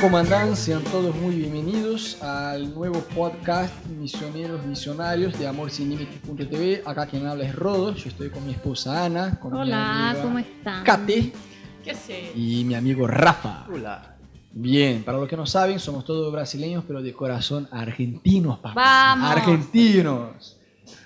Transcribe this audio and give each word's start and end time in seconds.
¿Cómo 0.00 0.16
andan? 0.16 0.54
Sean 0.54 0.82
todos 0.84 1.14
muy 1.16 1.34
bienvenidos 1.34 2.22
al 2.22 2.72
nuevo 2.72 3.00
podcast 3.00 3.74
Misioneros 3.86 4.64
Visionarios 4.66 5.36
de 5.38 5.46
Amor 5.48 5.70
Sin 5.70 5.90
Límites.tv. 5.90 6.82
Acá 6.86 7.06
quien 7.06 7.26
habla 7.26 7.44
es 7.44 7.54
Rodo, 7.54 7.94
yo 7.94 8.08
estoy 8.08 8.30
con 8.30 8.46
mi 8.46 8.52
esposa 8.52 9.04
Ana, 9.04 9.38
con 9.40 9.52
mi 9.52 9.58
Hola, 9.60 10.10
amiga 10.10 10.22
¿cómo 10.22 10.38
están? 10.38 10.84
Kate 10.84 11.32
¿Qué 11.82 11.90
haces? 11.90 12.30
y 12.36 12.64
mi 12.64 12.74
amigo 12.74 13.06
Rafa. 13.08 13.66
Hola. 13.72 14.14
Bien, 14.52 15.02
para 15.02 15.18
los 15.18 15.28
que 15.28 15.36
no 15.36 15.46
saben, 15.46 15.80
somos 15.80 16.04
todos 16.04 16.32
brasileños, 16.32 16.84
pero 16.86 17.02
de 17.02 17.12
corazón 17.12 17.68
argentinos, 17.72 18.58
papá. 18.58 18.74
Vamos. 18.74 19.30
Argentinos. 19.30 20.58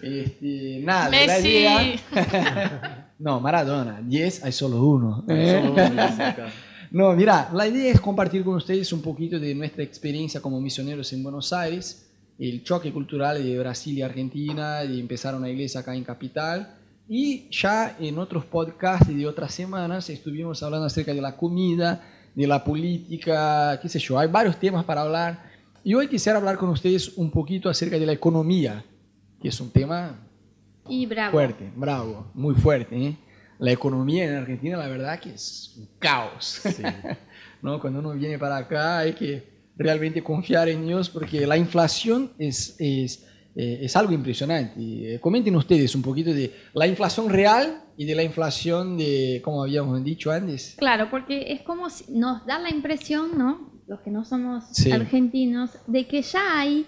Este, 0.02 0.80
nada, 0.84 1.04
la 1.06 1.10
Messi. 1.10 1.48
idea... 1.48 3.08
no, 3.18 3.40
Maradona. 3.40 4.00
10 4.02 4.44
hay 4.44 4.52
solo 4.52 4.82
uno. 4.84 5.24
Solo 5.26 5.72
uno. 5.72 5.74
No, 6.92 7.14
mira, 7.14 7.48
la 7.54 7.66
idea 7.66 7.90
es 7.90 8.02
compartir 8.02 8.44
con 8.44 8.56
ustedes 8.56 8.92
un 8.92 9.00
poquito 9.00 9.40
de 9.40 9.54
nuestra 9.54 9.82
experiencia 9.82 10.42
como 10.42 10.60
misioneros 10.60 11.10
en 11.14 11.22
Buenos 11.22 11.50
Aires, 11.50 12.12
el 12.38 12.62
choque 12.62 12.92
cultural 12.92 13.42
de 13.42 13.58
Brasil 13.58 13.96
y 13.96 14.02
Argentina, 14.02 14.80
de 14.80 15.00
empezar 15.00 15.34
una 15.34 15.48
iglesia 15.48 15.80
acá 15.80 15.94
en 15.94 16.04
Capital. 16.04 16.76
Y 17.08 17.48
ya 17.50 17.96
en 17.98 18.18
otros 18.18 18.44
podcasts 18.44 19.08
de 19.08 19.26
otras 19.26 19.54
semanas 19.54 20.10
estuvimos 20.10 20.62
hablando 20.62 20.84
acerca 20.86 21.14
de 21.14 21.22
la 21.22 21.34
comida, 21.34 22.06
de 22.34 22.46
la 22.46 22.62
política, 22.62 23.78
qué 23.80 23.88
sé 23.88 23.98
yo, 23.98 24.18
hay 24.18 24.28
varios 24.28 24.58
temas 24.58 24.84
para 24.84 25.00
hablar. 25.00 25.50
Y 25.82 25.94
hoy 25.94 26.08
quisiera 26.08 26.36
hablar 26.36 26.58
con 26.58 26.68
ustedes 26.68 27.16
un 27.16 27.30
poquito 27.30 27.70
acerca 27.70 27.98
de 27.98 28.04
la 28.04 28.12
economía, 28.12 28.84
que 29.40 29.48
es 29.48 29.58
un 29.62 29.70
tema 29.70 30.20
Y 30.90 31.06
bravo. 31.06 31.32
fuerte, 31.32 31.72
bravo, 31.74 32.26
muy 32.34 32.54
fuerte. 32.54 33.02
¿eh? 33.02 33.16
La 33.62 33.72
economía 33.72 34.24
en 34.24 34.34
Argentina, 34.34 34.76
la 34.76 34.88
verdad 34.88 35.18
que 35.20 35.30
es 35.34 35.74
un 35.78 35.88
caos. 35.98 36.60
Sí. 36.64 36.82
¿no? 37.62 37.80
Cuando 37.80 38.00
uno 38.00 38.12
viene 38.12 38.38
para 38.38 38.56
acá 38.56 38.98
hay 38.98 39.12
que 39.12 39.42
realmente 39.76 40.22
confiar 40.22 40.68
en 40.68 40.84
Dios 40.86 41.08
porque 41.08 41.46
la 41.46 41.56
inflación 41.56 42.32
es, 42.38 42.74
es, 42.78 43.24
eh, 43.54 43.78
es 43.82 43.96
algo 43.96 44.12
impresionante. 44.12 44.74
Eh, 45.14 45.20
comenten 45.20 45.54
ustedes 45.56 45.94
un 45.94 46.02
poquito 46.02 46.32
de 46.34 46.52
la 46.74 46.86
inflación 46.86 47.28
real 47.30 47.82
y 47.96 48.04
de 48.04 48.14
la 48.14 48.22
inflación 48.24 48.98
de, 48.98 49.40
como 49.44 49.62
habíamos 49.62 50.02
dicho 50.02 50.30
antes. 50.32 50.74
Claro, 50.78 51.08
porque 51.10 51.52
es 51.52 51.62
como 51.62 51.88
si 51.88 52.04
nos 52.12 52.44
da 52.46 52.58
la 52.58 52.70
impresión, 52.70 53.38
¿no? 53.38 53.70
Los 53.86 54.00
que 54.00 54.10
no 54.10 54.24
somos 54.24 54.64
Sí. 54.72 54.90
argentinos, 54.90 55.70
de 55.86 56.06
que 56.06 56.22
ya 56.22 56.58
hay 56.60 56.86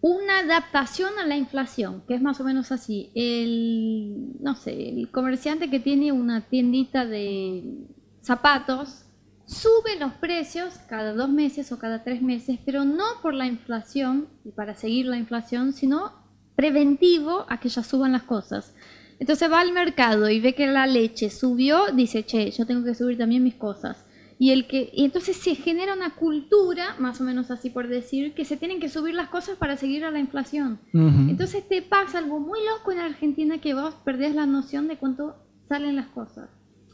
una 0.00 0.40
adaptación 0.40 1.18
a 1.18 1.26
la 1.26 1.36
inflación, 1.36 2.02
que 2.06 2.14
es 2.14 2.22
más 2.22 2.40
o 2.40 2.44
menos 2.44 2.70
así. 2.72 3.10
El, 3.14 4.40
no 4.40 4.54
sé, 4.54 4.90
el 4.90 5.10
comerciante 5.10 5.70
que 5.70 5.80
tiene 5.80 6.12
una 6.12 6.42
tiendita 6.42 7.04
de 7.04 7.86
zapatos 8.22 9.04
sube 9.46 9.98
los 9.98 10.12
precios 10.14 10.74
cada 10.88 11.14
dos 11.14 11.30
meses 11.30 11.72
o 11.72 11.78
cada 11.78 12.04
tres 12.04 12.22
meses, 12.22 12.58
pero 12.64 12.84
no 12.84 13.04
por 13.22 13.34
la 13.34 13.46
inflación 13.46 14.28
y 14.44 14.50
para 14.50 14.74
seguir 14.74 15.06
la 15.06 15.16
inflación, 15.16 15.72
sino 15.72 16.12
preventivo 16.54 17.46
a 17.48 17.58
que 17.58 17.68
ya 17.68 17.82
suban 17.82 18.12
las 18.12 18.24
cosas. 18.24 18.74
Entonces 19.18 19.50
va 19.50 19.60
al 19.60 19.72
mercado 19.72 20.28
y 20.30 20.38
ve 20.38 20.54
que 20.54 20.66
la 20.66 20.86
leche 20.86 21.30
subió, 21.30 21.86
dice, 21.92 22.24
che, 22.24 22.50
yo 22.50 22.66
tengo 22.66 22.84
que 22.84 22.94
subir 22.94 23.18
también 23.18 23.42
mis 23.42 23.54
cosas. 23.54 24.04
Y, 24.40 24.50
el 24.52 24.68
que, 24.68 24.90
y 24.92 25.04
entonces 25.04 25.36
se 25.36 25.56
genera 25.56 25.94
una 25.94 26.14
cultura, 26.14 26.94
más 26.98 27.20
o 27.20 27.24
menos 27.24 27.50
así 27.50 27.70
por 27.70 27.88
decir, 27.88 28.34
que 28.34 28.44
se 28.44 28.56
tienen 28.56 28.78
que 28.78 28.88
subir 28.88 29.14
las 29.14 29.28
cosas 29.28 29.56
para 29.56 29.76
seguir 29.76 30.04
a 30.04 30.10
la 30.12 30.20
inflación. 30.20 30.78
Ujú. 30.94 31.30
Entonces 31.30 31.66
te 31.68 31.82
pasa 31.82 32.18
algo 32.18 32.38
muy 32.38 32.60
loco 32.64 32.92
en 32.92 32.98
Argentina 32.98 33.60
que 33.60 33.74
vos 33.74 33.94
perdés 34.04 34.34
la 34.34 34.46
noción 34.46 34.86
de 34.86 34.96
cuánto 34.96 35.34
salen 35.68 35.96
las 35.96 36.06
cosas. 36.08 36.48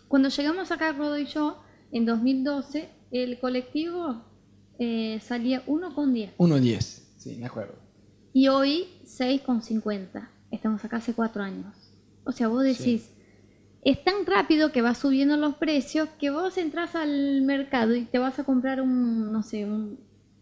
Cuando 0.08 0.28
llegamos 0.30 0.70
acá, 0.70 0.92
Rodo 0.92 1.18
y 1.18 1.26
yo, 1.26 1.62
en 1.92 2.06
2012, 2.06 2.88
el 3.10 3.38
colectivo 3.38 4.22
eh, 4.78 5.20
salía 5.22 5.64
1,10 5.66 6.30
1.10, 6.38 6.80
sí, 7.18 7.36
me 7.38 7.46
acuerdo. 7.46 7.74
y 8.32 8.48
hoy 8.48 8.86
6,50. 9.04 10.28
Estamos 10.50 10.84
acá 10.84 10.96
hace 10.96 11.14
cuatro 11.14 11.42
años. 11.42 11.74
O 12.24 12.32
sea, 12.32 12.48
vos 12.48 12.62
decís, 12.64 13.10
es 13.84 14.02
tan 14.02 14.24
rápido 14.26 14.72
que 14.72 14.80
va 14.82 14.94
subiendo 14.94 15.36
los 15.36 15.54
precios 15.56 16.08
que 16.18 16.30
vos 16.30 16.56
entras 16.58 16.94
al 16.94 17.42
mercado 17.42 17.94
y 17.94 18.04
te 18.06 18.18
vas 18.18 18.38
a 18.38 18.44
comprar 18.44 18.80
un, 18.80 19.30
no 19.32 19.42
sé, 19.42 19.64
un- 19.66 19.98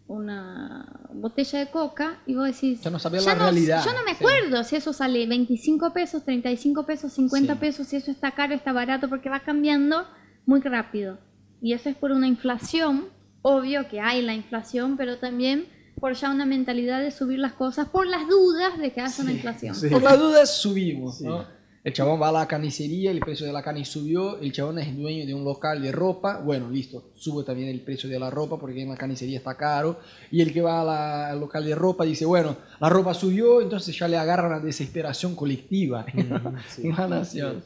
una 0.08 1.00
botella 1.14 1.58
de 1.60 1.70
coca 1.70 2.18
y 2.26 2.34
vos 2.34 2.46
decís, 2.46 2.80
Ya 2.82 2.90
no 2.90 2.98
sabés 2.98 3.24
"Ya 3.24 3.34
la 3.34 3.44
realidad". 3.44 3.82
Yo 3.84 3.92
no 3.92 4.04
me 4.04 4.10
Sí. 4.14 4.16
acuerdo 4.24 4.62
si 4.64 4.76
eso 4.76 4.92
sale 4.92 5.26
25 5.26 5.92
pesos, 5.92 6.22
35 6.24 6.84
pesos, 6.84 7.12
50 7.12 7.54
Sí. 7.54 7.60
pesos, 7.60 7.86
si 7.88 7.96
eso 7.96 8.10
está 8.10 8.32
caro, 8.32 8.54
está 8.54 8.72
barato, 8.72 9.08
porque 9.08 9.30
va 9.30 9.40
cambiando 9.40 10.06
muy 10.46 10.60
rápido. 10.60 11.18
Y 11.60 11.72
eso 11.72 11.88
es 11.88 11.96
por 11.96 12.12
una 12.12 12.26
inflación, 12.26 13.06
obvio 13.42 13.88
que 13.88 14.00
hay 14.00 14.22
la 14.22 14.34
inflación, 14.34 14.96
pero 14.96 15.18
también 15.18 15.66
por 15.98 16.14
ya 16.14 16.30
una 16.30 16.44
mentalidad 16.46 17.00
de 17.00 17.10
subir 17.12 17.38
las 17.38 17.52
cosas 17.52 17.88
por 17.88 18.06
las 18.06 18.26
dudas 18.28 18.76
de 18.78 18.92
que 18.92 19.00
haya 19.00 19.22
una 19.22 19.32
inflación. 19.32 19.74
sí. 19.74 19.88
Por 19.88 20.02
las 20.02 20.18
dudas 20.18 20.60
subimos, 20.60 21.18
Sí. 21.18 21.24
¿no? 21.24 21.44
El 21.84 21.92
chabón 21.92 22.22
va 22.22 22.28
a 22.28 22.32
la 22.32 22.46
carnicería, 22.46 23.10
el 23.10 23.18
precio 23.18 23.44
de 23.44 23.52
la 23.52 23.60
carne 23.60 23.84
subió, 23.84 24.38
el 24.40 24.52
chabón 24.52 24.78
es 24.78 24.96
dueño 24.96 25.26
de 25.26 25.34
un 25.34 25.44
local 25.44 25.82
de 25.82 25.90
ropa, 25.90 26.38
bueno, 26.38 26.70
listo, 26.70 27.10
sube 27.16 27.42
también 27.42 27.70
el 27.70 27.80
precio 27.80 28.08
de 28.08 28.20
la 28.20 28.30
ropa 28.30 28.56
porque 28.56 28.82
en 28.82 28.88
la 28.90 28.96
carnicería 28.96 29.38
está 29.38 29.56
caro, 29.56 29.98
y 30.30 30.40
el 30.42 30.52
que 30.52 30.60
va 30.60 30.80
a 30.80 30.84
la- 30.84 31.30
al 31.30 31.40
local 31.40 31.64
de 31.64 31.74
ropa 31.74 32.04
dice, 32.04 32.24
bueno, 32.24 32.56
la 32.80 32.88
ropa 32.88 33.14
subió, 33.14 33.60
entonces 33.60 33.98
ya 33.98 34.06
le 34.06 34.16
agarra 34.16 34.46
una 34.46 34.60
desesperación 34.60 35.34
colectiva 35.34 36.06
sí. 36.68 36.86
en 36.86 36.94
la 36.96 37.08
nación. 37.08 37.64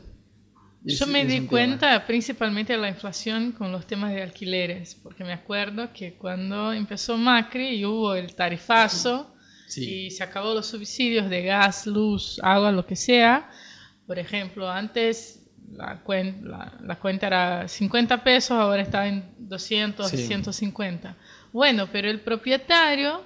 Es- 0.86 0.98
Yo 0.98 1.06
me 1.08 1.26
di 1.26 1.34
tema. 1.36 1.48
cuenta 1.50 2.06
principalmente 2.06 2.72
de 2.72 2.78
la 2.78 2.88
inflación 2.88 3.52
con 3.52 3.70
los 3.70 3.86
temas 3.86 4.14
de 4.14 4.22
alquileres, 4.22 4.94
porque 4.94 5.24
me 5.24 5.34
acuerdo 5.34 5.92
que 5.92 6.14
cuando 6.14 6.72
empezó 6.72 7.18
Macri 7.18 7.68
y 7.80 7.84
hubo 7.84 8.14
el 8.14 8.34
tarifazo 8.34 9.34
Sí. 9.68 10.06
y 10.06 10.10
se 10.12 10.22
acabó 10.22 10.54
los 10.54 10.66
subsidios 10.68 11.28
de 11.28 11.42
gas, 11.42 11.86
luz, 11.86 12.38
agua, 12.42 12.70
lo 12.72 12.86
que 12.86 12.94
sea. 12.96 13.50
Por 14.06 14.18
ejemplo, 14.18 14.70
antes 14.70 15.42
la, 15.72 16.02
cuen- 16.04 16.42
la, 16.42 16.78
la 16.82 16.98
cuenta 16.98 17.26
era 17.26 17.68
50 17.68 18.22
pesos, 18.22 18.52
ahora 18.52 18.82
está 18.82 19.06
en 19.08 19.24
200, 19.38 20.08
Sí. 20.10 20.18
150. 20.18 21.16
Bueno, 21.52 21.88
pero 21.90 22.08
el 22.10 22.20
propietario 22.20 23.22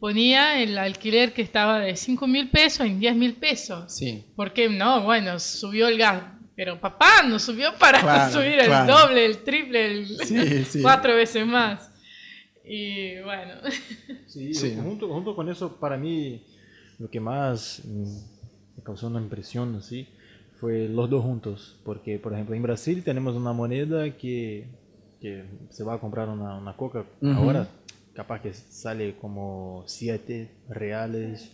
ponía 0.00 0.60
el 0.62 0.76
alquiler 0.78 1.32
que 1.32 1.42
estaba 1.42 1.80
de 1.80 1.96
5 1.96 2.26
mil 2.26 2.50
pesos 2.50 2.86
en 2.86 3.00
10 3.00 3.16
mil 3.16 3.34
pesos. 3.34 3.92
Sí. 3.92 4.24
Porque 4.36 4.68
no, 4.68 5.02
bueno, 5.02 5.38
subió 5.40 5.88
el 5.88 5.98
gas. 5.98 6.22
Pero 6.54 6.80
papá, 6.80 7.22
no 7.24 7.38
subió 7.38 7.72
para 7.78 8.00
Claro, 8.00 8.32
subir 8.38 8.58
el 8.58 8.66
claro. 8.66 8.92
doble, 8.98 9.24
el 9.24 9.38
triple, 9.44 9.86
el 9.86 10.06
Sí, 10.26 10.64
sí. 10.64 10.82
cuatro 10.82 11.14
veces 11.14 11.46
más. 11.46 11.90
Y 12.64 13.18
bueno, 13.20 13.54
Sí, 14.26 14.52
Sí. 14.54 14.76
Junto, 14.76 15.08
junto 15.08 15.34
con 15.34 15.48
eso, 15.48 15.76
para 15.80 15.96
mí, 15.96 16.44
lo 16.98 17.08
que 17.08 17.20
más 17.20 17.80
mm, 17.84 18.18
me 18.76 18.82
causó 18.82 19.06
una 19.06 19.20
impresión 19.20 19.76
así 19.76 20.06
fue 20.60 20.88
los 20.88 21.08
dos 21.08 21.22
juntos. 21.22 21.78
Porque, 21.84 22.18
por 22.18 22.32
ejemplo, 22.32 22.54
en 22.54 22.62
Brasil 22.62 23.02
tenemos 23.04 23.34
una 23.34 23.52
moneda 23.52 24.10
que, 24.16 24.66
que 25.20 25.44
se 25.70 25.84
va 25.84 25.94
a 25.94 25.98
comprar 26.00 26.28
una, 26.28 26.56
una 26.56 26.76
coca 26.76 27.04
Ujú. 27.20 27.32
ahora, 27.32 27.68
capaz 28.14 28.40
que 28.40 28.52
sale 28.52 29.16
como 29.16 29.84
7 29.86 30.50
reales. 30.68 31.52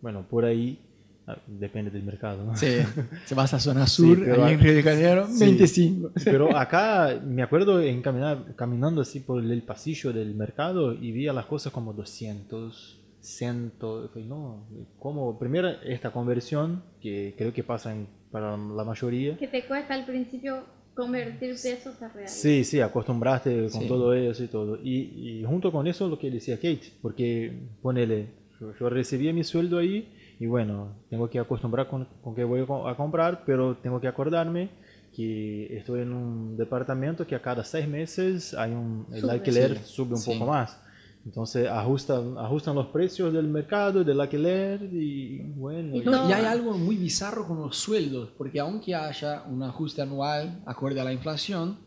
Bueno, 0.00 0.26
por 0.28 0.44
ahí, 0.44 0.78
ah, 1.26 1.36
depende 1.46 1.90
del 1.90 2.02
mercado. 2.02 2.44
¿no? 2.44 2.56
Sí. 2.56 2.78
Se 3.26 3.34
vas 3.34 3.54
a 3.54 3.60
zona 3.60 3.86
sur, 3.86 4.18
pero 4.24 4.44
ahí 4.44 4.54
en 4.54 4.60
Río 4.60 4.74
de 4.74 4.82
Janeiro, 4.82 5.26
Sí. 5.28 5.44
25. 5.44 6.10
Pero 6.24 6.56
acá 6.56 7.20
me 7.24 7.42
acuerdo 7.42 7.80
en 7.80 8.02
caminar, 8.02 8.54
caminando 8.56 9.00
así 9.00 9.20
por 9.20 9.42
el 9.42 9.62
pasillo 9.62 10.12
del 10.12 10.34
mercado 10.34 10.92
y 10.92 11.12
vi 11.12 11.28
a 11.28 11.32
las 11.32 11.46
cosas 11.46 11.72
como 11.72 11.92
200, 11.92 12.98
100. 13.22 13.72
y 14.04 14.08
fue, 14.12 14.22
no, 14.24 14.66
como 14.98 15.38
primero 15.38 15.68
esta 15.84 16.10
conversión 16.12 16.82
que 17.00 17.34
creo 17.38 17.52
que 17.52 17.62
pasa 17.64 17.92
en- 17.92 18.06
para 18.30 18.56
la 18.56 18.84
mayoría. 18.84 19.36
Que 19.36 19.46
te 19.48 19.64
cuesta 19.66 19.94
al 19.94 20.04
principio 20.06 20.64
convertir 20.94 21.54
pesos 21.62 22.00
a 22.02 22.08
reales. 22.08 22.30
Sí, 22.32 22.64
sí, 22.64 22.80
acostumbraste 22.80 23.68
con 23.70 23.82
Sí. 23.82 23.88
todo 23.88 24.12
eso 24.12 24.42
y 24.44 24.48
todo. 24.48 24.76
Y, 24.82 25.38
y 25.40 25.44
junto 25.44 25.70
con 25.72 25.86
eso 25.86 26.08
lo 26.08 26.18
que 26.18 26.30
decía 26.30 26.56
Kate, 26.56 26.92
porque 27.00 27.52
ponele, 27.80 28.28
yo, 28.60 28.74
yo 28.78 28.88
recibía 28.90 29.32
mi 29.32 29.44
sueldo 29.44 29.78
ahí 29.78 30.12
y 30.38 30.46
bueno, 30.46 30.96
tengo 31.08 31.28
que 31.30 31.38
acostumbrar 31.38 31.88
con, 31.88 32.06
con 32.22 32.34
qué 32.34 32.44
voy 32.44 32.60
a 32.86 32.94
comprar, 32.96 33.44
pero 33.46 33.76
tengo 33.76 34.00
que 34.00 34.08
acordarme 34.08 34.70
que 35.14 35.76
estoy 35.76 36.00
en 36.00 36.12
un 36.12 36.56
departamento 36.56 37.26
que 37.26 37.34
a 37.34 37.42
cada 37.42 37.64
seis 37.64 37.86
meses 37.86 38.54
hay 38.54 38.72
un, 38.72 39.06
el 39.12 39.20
Sube. 39.20 39.32
alquiler 39.32 39.76
Sí, 39.78 39.82
sube 39.84 40.10
un 40.14 40.16
sí. 40.16 40.32
poco 40.32 40.50
más. 40.50 40.82
Entonces 41.24 41.68
ajustan, 41.68 42.36
ajustan 42.36 42.74
los 42.74 42.86
precios 42.88 43.32
del 43.32 43.46
mercado, 43.46 44.02
del 44.02 44.20
alquiler 44.20 44.82
y 44.92 45.38
bueno. 45.54 45.96
No, 46.04 46.28
y 46.28 46.32
hay 46.32 46.42
No. 46.42 46.48
algo 46.48 46.72
muy 46.78 46.96
bizarro 46.96 47.46
con 47.46 47.60
los 47.60 47.76
sueldos, 47.76 48.30
porque 48.36 48.58
aunque 48.58 48.94
haya 48.94 49.44
un 49.48 49.62
ajuste 49.62 50.02
anual 50.02 50.60
acorde 50.66 51.00
a 51.00 51.04
la 51.04 51.12
inflación, 51.12 51.78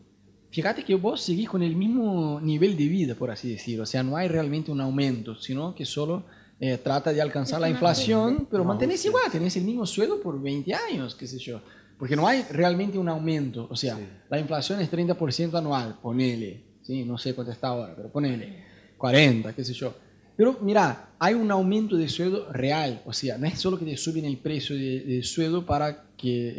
fíjate 0.50 0.82
que 0.84 0.94
vos 0.94 1.20
seguís 1.20 1.48
con 1.50 1.62
el 1.62 1.76
mismo 1.76 2.40
nivel 2.40 2.76
de 2.78 2.88
vida, 2.88 3.14
por 3.14 3.30
así 3.30 3.50
decirlo. 3.50 3.82
O 3.82 3.86
sea, 3.86 4.02
no 4.02 4.16
hay 4.16 4.28
realmente 4.28 4.70
un 4.72 4.80
aumento, 4.80 5.34
sino 5.36 5.74
que 5.74 5.84
solo 5.84 6.24
eh, 6.58 6.78
trata 6.82 7.12
de 7.12 7.20
alcanzar 7.20 7.58
Es 7.58 7.60
la 7.62 7.68
inflación, 7.68 8.48
pero 8.50 8.62
Un 8.62 8.68
mantenés 8.68 9.04
igual, 9.04 9.24
tenés 9.30 9.54
el 9.58 9.64
mismo 9.64 9.84
sueldo 9.84 10.18
por 10.22 10.40
20 10.40 10.72
años, 10.72 11.14
qué 11.14 11.26
sé 11.26 11.38
yo. 11.38 11.60
Porque 11.98 12.16
no 12.16 12.26
hay 12.26 12.42
realmente 12.50 12.96
un 12.96 13.10
aumento. 13.10 13.68
O 13.70 13.76
sea, 13.76 13.96
Sí. 13.96 14.02
la 14.30 14.38
inflación 14.38 14.80
es 14.80 14.90
30% 14.90 15.58
anual, 15.58 15.98
ponele. 16.00 16.64
¿sí? 16.82 17.04
no 17.04 17.18
sé 17.18 17.34
cuánto 17.34 17.52
está 17.52 17.68
ahora, 17.68 17.94
pero 17.94 18.08
ponele 18.10 18.64
40, 18.98 19.52
qué 19.54 19.64
sé 19.64 19.72
yo. 19.72 19.94
Pero 20.36 20.58
mira, 20.60 21.10
hay 21.18 21.34
un 21.34 21.50
aumento 21.50 21.96
de 21.96 22.08
sueldo 22.08 22.52
real, 22.52 23.00
o 23.06 23.12
sea, 23.12 23.38
no 23.38 23.46
es 23.46 23.58
solo 23.58 23.78
que 23.78 23.84
te 23.86 23.96
suben 23.96 24.24
el 24.26 24.36
precio 24.36 24.76
de, 24.76 25.00
de 25.00 25.22
sueldo 25.22 25.64
para 25.64 26.04
que 26.16 26.48
eh, 26.48 26.54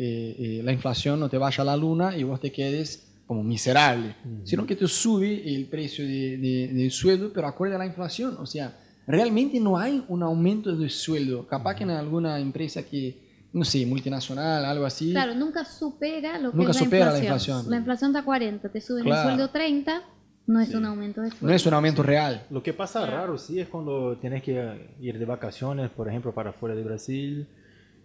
eh, 0.60 0.62
la 0.64 0.72
inflación 0.72 1.20
no 1.20 1.30
te 1.30 1.38
vaya 1.38 1.62
a 1.62 1.66
la 1.66 1.78
luna 1.78 2.18
y 2.18 2.24
vos 2.24 2.40
te 2.40 2.52
quedes 2.52 3.04
como 3.28 3.44
miserable, 3.44 4.16
sino 4.46 4.66
que 4.66 4.76
te 4.76 4.88
sube 4.88 5.54
el 5.54 5.66
precio 5.66 6.06
de, 6.06 6.38
de- 6.38 6.70
del 6.74 6.92
sueldo, 6.92 7.32
pero 7.34 7.46
acorde 7.48 7.76
a 7.76 7.78
la 7.78 7.86
inflación, 7.86 8.38
o 8.40 8.46
sea, 8.46 8.76
realmente 9.06 9.60
no 9.60 9.78
hay 9.78 10.04
un 10.08 10.24
aumento 10.24 10.76
de 10.76 10.90
sueldo, 10.90 11.46
capaz 11.46 11.76
que 11.76 11.84
en 11.84 11.90
alguna 11.92 12.40
empresa 12.40 12.84
que, 12.84 13.18
no 13.54 13.64
sé, 13.66 13.86
multinacional, 13.86 14.64
algo 14.66 14.86
así, 14.86 15.12
Claro, 15.12 15.36
nunca 15.36 15.66
supera 15.66 16.40
lo 16.40 16.52
que 16.52 16.58
Nunca 16.58 16.72
es 16.72 16.78
la 16.78 16.84
supera 16.84 17.12
la 17.12 17.20
inflación. 17.20 17.58
inflación. 17.58 17.72
La 17.72 17.78
inflación 17.78 18.10
está 18.12 18.20
a 18.20 18.26
40, 18.26 18.70
te 18.70 18.82
suben 18.82 19.04
Claro. 19.04 19.30
el 19.30 19.36
sueldo 19.36 19.52
30, 19.52 20.02
no 20.48 20.60
es 20.62 20.74
un 20.74 20.86
aumento 20.86 21.22
de 21.22 21.30
sueldo. 21.30 21.48
no 21.48 21.54
es 21.54 21.66
un 21.66 21.74
aumento 21.74 22.02
real. 22.04 22.46
Lo 22.50 22.64
que 22.64 22.74
pasa 22.74 23.06
raro, 23.06 23.38
sí, 23.38 23.60
es 23.60 23.68
cuando 23.68 24.18
tienes 24.18 24.42
que 24.44 24.90
ir 25.00 25.20
de 25.20 25.26
vacaciones, 25.26 25.90
por 25.92 26.08
ejemplo, 26.08 26.34
para 26.34 26.54
fuera 26.54 26.74
de 26.76 26.84
Brasil, 26.84 27.48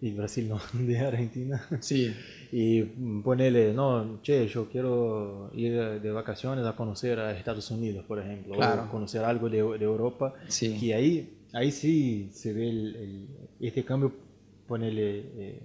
y 0.01 0.11
Brasil 0.11 0.49
no, 0.49 0.59
de 0.73 0.99
Argentina, 0.99 1.65
Sí, 1.79 2.13
y 2.51 2.81
mm, 2.81 3.21
ponele, 3.23 3.73
no, 3.73 4.19
che, 4.21 4.47
yo 4.47 4.67
quiero 4.69 5.49
ir 5.55 6.01
de 6.01 6.11
vacaciones 6.11 6.65
a 6.65 6.75
conocer 6.75 7.19
a 7.19 7.31
Estados 7.37 7.71
Unidos, 7.71 8.03
por 8.05 8.19
ejemplo, 8.19 8.55
Claro. 8.55 8.83
o 8.83 8.91
conocer 8.91 9.23
algo 9.23 9.49
de, 9.49 9.57
de 9.77 9.85
Europa, 9.85 10.33
Sí. 10.49 10.77
que 10.77 10.93
ahí, 10.93 11.37
ahí 11.53 11.71
sí 11.71 12.29
se 12.33 12.51
ve 12.51 12.69
el, 12.69 12.95
el- 12.97 13.27
este 13.61 13.85
cambio, 13.85 14.11
ponele, 14.67 15.19
eh, 15.37 15.61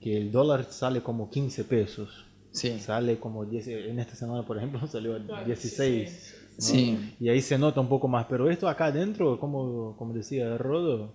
que 0.00 0.16
el 0.16 0.32
dólar 0.32 0.64
sale 0.64 1.02
como 1.02 1.28
15 1.30 1.64
pesos. 1.64 2.24
Sí. 2.52 2.78
Sale 2.78 3.18
como 3.18 3.44
10, 3.44 3.66
en 3.68 3.98
esta 3.98 4.14
semana, 4.14 4.46
por 4.46 4.56
ejemplo, 4.58 4.86
salió 4.86 5.16
a 5.16 5.44
16. 5.44 6.34
¿no? 6.58 6.62
Sí. 6.62 7.14
Y 7.18 7.28
ahí 7.28 7.40
se 7.40 7.58
nota 7.58 7.80
un 7.80 7.88
poco 7.88 8.06
más. 8.08 8.26
Pero 8.26 8.48
esto 8.50 8.68
acá 8.68 8.86
adentro, 8.86 9.40
como, 9.40 9.96
como 9.96 10.12
decía 10.14 10.56
Rodo, 10.58 11.14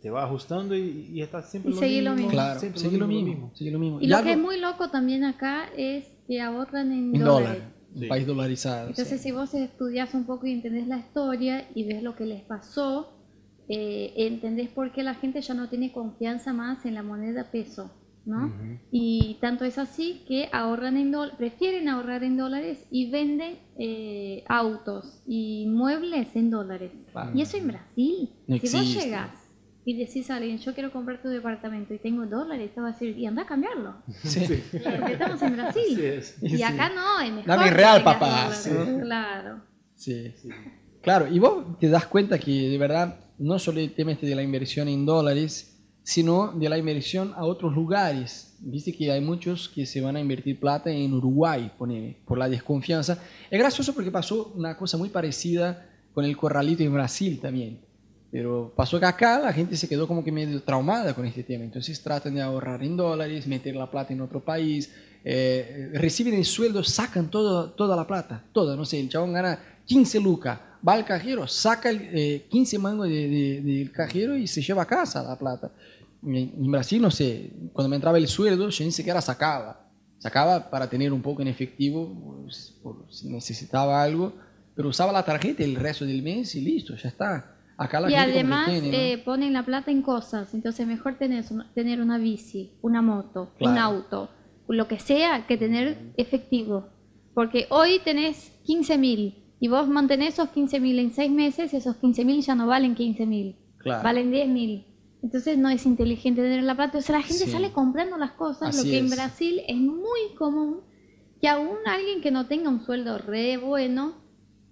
te 0.00 0.10
va 0.10 0.24
ajustando 0.24 0.74
y, 0.76 1.10
y 1.12 1.22
está 1.22 1.42
siempre 1.42 1.72
Y 1.72 1.74
lo, 1.74 1.80
mismo, 1.80 2.02
lo 2.10 2.14
mismo. 2.16 2.30
Claro, 2.30 2.60
siempre 2.60 2.80
sigue 2.80 2.96
lo 2.98 3.06
mismo, 3.08 3.50
sigue 3.54 3.70
lo 3.70 3.78
mismo. 3.78 4.00
Y 4.00 4.06
lo 4.06 4.16
algo- 4.16 4.26
que 4.26 4.32
es 4.32 4.38
muy 4.38 4.58
loco 4.60 4.90
también 4.90 5.24
acá 5.24 5.68
es 5.76 6.04
que 6.26 6.40
ahorran 6.40 6.92
en, 6.92 7.14
en 7.14 7.20
dólares. 7.24 7.48
dólar, 7.62 7.72
un 7.94 8.00
Sí. 8.02 8.06
país 8.06 8.26
dolarizado. 8.26 8.88
Entonces, 8.90 9.20
sí. 9.20 9.28
si 9.28 9.32
vos 9.32 9.54
estudias 9.54 10.12
un 10.14 10.24
poco 10.24 10.46
y 10.46 10.52
entendés 10.52 10.86
la 10.86 10.98
historia 10.98 11.68
y 11.74 11.84
ves 11.84 12.02
lo 12.02 12.14
que 12.14 12.26
les 12.26 12.42
pasó, 12.42 13.12
eh, 13.68 14.12
entendés 14.16 14.68
por 14.68 14.92
qué 14.92 15.02
la 15.02 15.14
gente 15.14 15.40
ya 15.42 15.54
no 15.54 15.68
tiene 15.68 15.90
confianza 15.92 16.52
más 16.52 16.84
en 16.86 16.94
la 16.94 17.02
moneda 17.02 17.50
peso, 17.50 17.90
¿no? 18.28 18.52
Y 18.92 19.38
tanto 19.40 19.64
es 19.64 19.78
así 19.78 20.22
que 20.28 20.48
ahorran 20.52 20.96
en 20.96 21.10
dólares, 21.10 21.36
prefieren 21.38 21.88
ahorrar 21.88 22.22
en 22.22 22.36
dólares 22.36 22.84
y 22.90 23.10
venden 23.10 23.58
eh, 23.78 24.44
autos 24.48 25.22
y 25.26 25.66
muebles 25.66 26.36
en 26.36 26.50
dólares. 26.50 26.92
Y 27.34 27.40
eso 27.42 27.56
en 27.56 27.68
Brasil. 27.68 28.30
No 28.46 28.58
si 28.58 28.76
vos 28.76 28.94
llegas 28.94 29.30
y 29.84 29.96
decís 29.96 30.30
a 30.30 30.36
alguien, 30.36 30.58
yo 30.58 30.74
quiero 30.74 30.92
comprar 30.92 31.22
tu 31.22 31.28
departamento 31.28 31.94
y 31.94 31.98
tengo 31.98 32.26
dólares, 32.26 32.74
te 32.74 32.80
va 32.82 32.88
a 32.88 32.92
decir, 32.92 33.16
y 33.18 33.24
anda 33.24 33.42
a 33.42 33.46
cambiarlo. 33.46 33.96
Sí. 34.22 34.40
Porque 34.70 35.12
estamos 35.14 35.40
en 35.40 35.52
Brasil. 35.56 35.98
Es. 35.98 36.36
Y 36.42 36.50
Sí. 36.58 36.62
acá 36.62 36.90
no, 36.94 37.20
es 37.20 37.30
mejor. 37.30 37.46
Dame 37.46 37.70
real, 37.70 38.04
papá. 38.04 38.44
dólares. 38.44 38.56
Sí. 38.58 38.70
Claro. 39.02 39.62
Sí. 39.94 40.34
Claro, 41.00 41.26
y 41.28 41.38
vos 41.38 41.78
te 41.78 41.88
das 41.88 42.06
cuenta 42.06 42.38
que 42.38 42.68
de 42.68 42.76
verdad 42.76 43.18
no 43.38 43.58
solo 43.58 43.80
el 43.80 43.94
tema 43.94 44.12
este 44.12 44.26
de 44.26 44.34
la 44.34 44.42
inversión 44.42 44.88
en 44.88 45.06
dólares, 45.06 45.77
sino 46.08 46.52
de 46.54 46.70
la 46.70 46.78
inversión 46.78 47.34
a 47.36 47.44
otros 47.44 47.74
lugares. 47.74 48.54
Viste 48.60 48.94
que 48.94 49.12
hay 49.12 49.20
muchos 49.20 49.68
que 49.68 49.84
se 49.84 50.00
van 50.00 50.16
a 50.16 50.20
invertir 50.20 50.58
plata 50.58 50.90
en 50.90 51.12
Uruguay, 51.12 51.70
por 51.76 52.38
la 52.38 52.48
desconfianza. 52.48 53.22
Es 53.50 53.58
gracioso 53.58 53.92
porque 53.92 54.10
pasó 54.10 54.50
una 54.54 54.74
cosa 54.74 54.96
muy 54.96 55.10
parecida 55.10 55.86
con 56.14 56.24
el 56.24 56.34
corralito 56.34 56.82
en 56.82 56.94
Brasil 56.94 57.38
también. 57.38 57.82
Pero 58.30 58.72
pasó 58.74 58.98
que 58.98 59.04
acá 59.04 59.38
la 59.38 59.52
gente 59.52 59.76
se 59.76 59.86
quedó 59.86 60.08
como 60.08 60.24
que 60.24 60.32
medio 60.32 60.62
traumada 60.62 61.12
con 61.12 61.26
este 61.26 61.42
tema. 61.42 61.64
Entonces 61.64 62.02
tratan 62.02 62.36
de 62.36 62.40
ahorrar 62.40 62.82
en 62.82 62.96
dólares, 62.96 63.46
meter 63.46 63.76
la 63.76 63.90
plata 63.90 64.14
en 64.14 64.22
otro 64.22 64.42
país, 64.42 64.90
eh, 65.22 65.90
reciben 65.92 66.32
el 66.32 66.46
sueldo, 66.46 66.82
sacan 66.84 67.30
todo, 67.30 67.72
toda 67.72 67.94
la 67.94 68.06
plata, 68.06 68.42
toda. 68.54 68.76
No 68.76 68.86
sé, 68.86 68.98
el 68.98 69.10
chabón 69.10 69.34
gana 69.34 69.60
15 69.84 70.20
lucas, 70.20 70.58
va 70.86 70.92
al 70.94 71.04
cajero, 71.04 71.46
saca 71.46 71.90
el, 71.90 72.00
eh, 72.12 72.46
15 72.50 72.78
mangos 72.78 73.08
de- 73.08 73.28
de- 73.28 73.60
del 73.62 73.92
cajero 73.92 74.36
y 74.36 74.46
se 74.46 74.62
lleva 74.62 74.82
a 74.82 74.86
casa 74.86 75.22
la 75.22 75.38
plata. 75.38 75.70
En, 76.22 76.34
en 76.36 76.70
Brasil, 76.70 77.00
no 77.00 77.10
sé, 77.10 77.50
cuando 77.72 77.88
me 77.88 77.96
entraba 77.96 78.18
el 78.18 78.26
sueldo, 78.28 78.68
yo 78.68 78.84
ni 78.84 78.90
siquiera 78.92 79.20
sacaba. 79.20 79.84
Sacaba 80.18 80.68
para 80.70 80.88
tener 80.90 81.12
un 81.12 81.22
poco 81.22 81.42
en 81.42 81.48
efectivo, 81.48 82.42
pues, 82.42 82.76
por 82.82 83.06
si 83.08 83.28
necesitaba 83.28 84.02
algo, 84.02 84.32
pero 84.74 84.88
usaba 84.88 85.12
la 85.12 85.24
tarjeta 85.24 85.62
el 85.62 85.76
resto 85.76 86.04
del 86.04 86.22
mes 86.22 86.54
y 86.56 86.60
listo, 86.60 86.94
ya 86.96 87.08
está. 87.08 87.54
Acá 87.76 88.00
la 88.00 88.10
Y 88.10 88.14
gente 88.14 88.32
además 88.32 88.68
tiene, 88.68 88.88
¿no? 88.88 88.94
eh, 88.96 89.22
ponen 89.24 89.52
la 89.52 89.64
plata 89.64 89.92
en 89.92 90.02
cosas, 90.02 90.52
entonces 90.54 90.84
mejor 90.86 91.16
tener, 91.18 91.44
tener 91.74 92.00
una 92.00 92.18
bici, 92.18 92.72
una 92.82 93.00
moto, 93.02 93.52
un 93.60 93.72
Claro. 93.74 93.80
auto, 93.80 94.28
lo 94.66 94.88
que 94.88 94.98
sea, 94.98 95.46
que 95.46 95.56
tener 95.56 95.96
efectivo. 96.16 96.88
Porque 97.34 97.66
hoy 97.70 98.00
tenés 98.04 98.50
15 98.64 98.98
mil 98.98 99.44
y 99.60 99.68
vos 99.68 99.88
mantenés 99.88 100.34
esos 100.34 100.50
15 100.50 100.80
mil 100.80 100.98
en 100.98 101.12
seis 101.12 101.30
meses 101.30 101.72
y 101.72 101.76
esos 101.76 101.96
15 101.96 102.24
mil 102.24 102.42
ya 102.42 102.54
no 102.54 102.66
valen 102.66 102.94
15 102.94 103.26
mil, 103.26 103.56
Claro. 103.78 104.02
valen 104.04 104.30
10 104.30 104.48
mil. 104.48 104.84
Entonces 105.22 105.58
no 105.58 105.68
es 105.68 105.84
inteligente 105.84 106.42
tener 106.42 106.62
la 106.62 106.76
plata. 106.76 106.98
O 106.98 107.00
sea, 107.00 107.16
la 107.16 107.22
gente 107.22 107.44
Sí. 107.46 107.50
sale 107.50 107.72
comprando 107.72 108.16
las 108.18 108.32
cosas, 108.32 108.68
Así 108.68 108.78
lo 108.86 108.92
que 108.92 108.98
en 108.98 109.06
es. 109.06 109.10
Brasil 109.10 109.60
es 109.66 109.76
muy 109.76 110.34
común 110.38 110.80
que 111.40 111.48
aún 111.48 111.76
alguien 111.86 112.20
que 112.20 112.30
no 112.30 112.46
tenga 112.46 112.68
un 112.68 112.80
sueldo 112.84 113.18
re 113.18 113.56
bueno, 113.56 114.14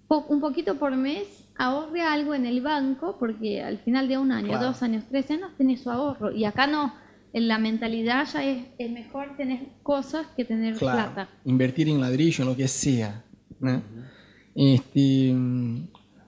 po- 0.09 0.25
un 0.29 0.41
poquito 0.41 0.77
por 0.77 0.95
mes, 0.97 1.49
ahorre 1.59 2.03
algo 2.03 2.35
en 2.35 2.47
el 2.47 2.61
banco, 2.61 3.17
porque 3.19 3.61
al 3.63 3.79
final 3.79 4.07
de 4.09 4.19
un 4.19 4.31
año, 4.31 4.49
Claro. 4.49 4.67
dos 4.67 4.83
años, 4.83 5.05
tres 5.09 5.29
años, 5.33 5.51
tiene 5.57 5.77
su 5.77 5.91
ahorro. 5.91 6.31
Y 6.31 6.45
acá 6.45 6.67
no, 6.69 6.93
en 7.33 7.49
la 7.49 7.59
mentalidad 7.59 8.25
ya 8.33 8.45
es, 8.45 8.67
es 8.79 8.91
mejor 8.93 9.37
tener 9.37 9.61
cosas 9.83 10.27
que 10.37 10.45
tener 10.45 10.77
Claro, 10.77 11.13
plata. 11.13 11.29
invertir 11.45 11.89
en 11.89 12.01
ladrillo, 12.01 12.45
en 12.45 12.51
lo 12.51 12.57
que 12.57 12.69
sea. 12.69 13.25
¿no? 13.59 13.83
Este, 14.57 15.35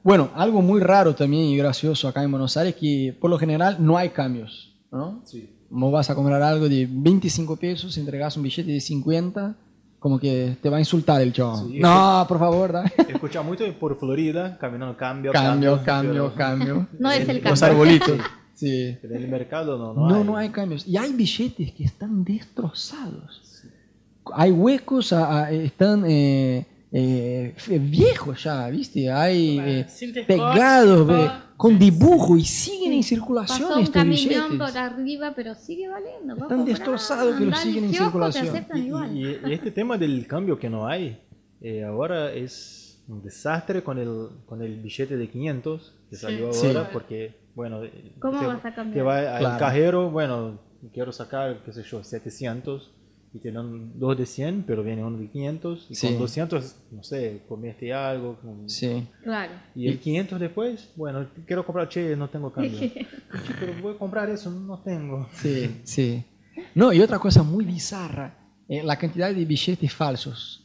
bueno, 0.03 0.31
algo 0.35 0.61
muy 0.63 0.81
raro 0.81 1.15
también 1.15 1.45
y 1.45 1.57
gracioso 1.57 2.07
acá 2.09 2.23
en 2.23 2.31
Buenos 2.31 2.57
Aires 2.57 2.75
que 2.75 3.17
por 3.19 3.31
lo 3.31 3.39
general 3.39 3.77
no 3.81 3.97
hay 3.97 4.11
cambios. 4.11 4.75
¿no? 4.93 5.23
Sí. 5.25 5.49
Vos 5.71 5.91
vas 5.93 6.09
a 6.11 6.15
comprar 6.15 6.43
algo 6.43 6.69
de 6.69 6.87
25 6.91 7.57
pesos, 7.57 7.97
entregas 7.99 8.37
un 8.37 8.43
billete 8.43 8.71
de 8.71 8.81
50, 8.81 9.55
como 9.99 10.19
que 10.19 10.57
te 10.63 10.69
va 10.71 10.77
a 10.77 10.81
insultar 10.81 11.21
el 11.21 11.33
chabón. 11.33 11.69
Sí, 11.73 11.79
no, 11.81 12.25
por 12.29 12.39
favor, 12.39 12.73
da. 12.73 12.85
He 13.09 13.13
escuchado 13.13 13.45
mucho 13.45 13.65
por 13.79 13.99
Florida, 13.99 14.57
caminando 14.59 14.97
cambio, 14.97 15.33
cambio, 15.33 15.83
cambio, 15.85 16.13
pero- 16.13 16.35
cambio. 16.35 16.89
No 16.99 17.11
es 17.11 17.29
el 17.29 17.37
Los 17.43 17.61
cambio. 17.61 17.67
arbolitos. 17.67 18.19
Sí. 18.55 18.97
pero 19.01 19.15
en 19.15 19.23
el 19.25 19.29
mercado 19.31 19.79
no, 19.79 19.95
no, 19.95 20.09
No, 20.09 20.15
hay. 20.17 20.25
no 20.25 20.37
hay 20.37 20.49
cambios. 20.51 20.87
Y 20.87 20.97
hay 20.97 21.13
billetes 21.13 21.73
que 21.73 21.85
están 21.85 22.25
destrozados. 22.25 23.43
Hay 24.35 24.51
huecos, 24.51 25.13
a- 25.13 25.45
a- 25.45 25.51
están 25.53 26.05
eh, 26.07 26.67
eh, 26.91 27.55
viejos 27.81 28.43
ya, 28.45 28.69
¿viste? 28.71 29.11
Hay 29.11 29.59
eh, 29.59 29.87
pegados 30.27 31.07
ve, 31.07 31.15
descos. 31.15 31.39
con 31.57 31.79
dibujo 31.79 32.37
y 32.37 32.45
siguen 32.45 32.93
en 32.93 33.03
circulación 33.03 33.69
Pasó 33.69 33.77
un 33.77 33.83
estos 33.85 34.05
billetes. 34.05 34.43
por 34.59 34.79
arriba, 34.79 35.33
pero 35.37 35.55
sigue 35.55 35.89
valiendo. 35.89 36.35
Están 36.37 36.65
destrozados, 36.65 37.37
pero 37.39 37.55
siguen 37.57 37.85
en 37.85 37.93
circulación. 37.95 38.57
Y, 39.15 39.21
y- 39.27 39.41
y 39.47 39.53
este 39.53 39.71
tema 39.71 39.99
del 39.99 40.27
cambio 40.27 40.59
que 40.59 40.71
no 40.71 40.87
hay, 40.87 41.21
eh, 41.61 41.85
ahora 41.85 42.33
es 42.33 43.05
un 43.09 43.23
desastre 43.23 43.83
con 43.83 43.99
el, 43.99 44.29
con 44.47 44.63
el 44.63 44.81
billete 44.81 45.17
de 45.17 45.29
500 45.29 45.95
que 46.11 46.17
Sí. 46.17 46.23
salió 46.23 46.53
Sí. 46.53 46.67
ahora, 46.69 46.91
porque, 46.93 47.41
bueno, 47.55 47.83
eh, 47.85 48.13
¿Cómo 48.19 48.39
te- 48.41 48.47
vas 48.47 48.65
a 48.65 48.75
cambiar? 48.75 48.95
te 48.95 49.03
va 49.03 49.19
al 49.37 49.41
Claro. 49.41 49.59
cajero, 49.59 50.11
bueno, 50.11 50.61
quiero 50.93 51.11
sacar, 51.13 51.63
qué 51.65 51.73
sé 51.73 51.83
yo, 51.83 52.03
700 52.05 52.95
y 53.33 53.39
te 53.41 53.53
dan 53.53 53.99
dos 53.99 54.17
de 54.17 54.25
100, 54.25 54.65
pero 54.67 54.83
viene 54.83 55.05
uno 55.05 55.19
de 55.19 55.29
500 55.29 55.87
y 55.91 55.95
Sí. 55.95 56.07
con 56.09 56.19
200, 56.21 56.77
no 56.93 57.03
sé, 57.03 57.43
comiste 57.49 57.93
algo. 57.93 58.37
con- 58.41 58.69
Sí. 58.69 59.07
Claro. 59.23 59.53
Y 59.75 59.87
el 59.89 59.99
500 59.99 60.41
después, 60.41 60.91
bueno, 60.97 61.27
quiero 61.47 61.65
comprar, 61.67 61.89
che, 61.89 62.17
no 62.17 62.29
tengo 62.29 62.51
cambio. 62.53 62.79
Che, 62.81 63.07
pero 63.61 63.73
voy 63.83 63.95
a 63.95 63.99
comprar 63.99 64.31
eso, 64.31 64.51
no 64.51 64.79
tengo. 64.79 65.29
Sí, 65.35 65.71
sí. 65.85 66.23
No, 66.75 66.93
y 66.93 67.01
otra 67.01 67.19
cosa 67.19 67.43
muy 67.43 67.65
bizarra, 67.65 68.35
eh, 68.69 68.83
la 68.83 68.97
cantidad 68.97 69.33
de 69.35 69.45
billetes 69.45 69.93
falsos. 69.93 70.65